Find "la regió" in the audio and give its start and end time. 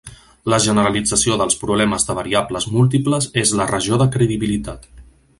3.61-3.99